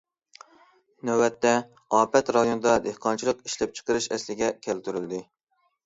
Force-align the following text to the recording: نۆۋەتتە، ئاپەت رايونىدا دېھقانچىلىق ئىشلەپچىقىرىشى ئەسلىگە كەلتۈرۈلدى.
نۆۋەتتە، 1.09 1.51
ئاپەت 1.99 2.33
رايونىدا 2.39 2.75
دېھقانچىلىق 2.89 3.47
ئىشلەپچىقىرىشى 3.47 4.15
ئەسلىگە 4.19 4.55
كەلتۈرۈلدى. 4.69 5.27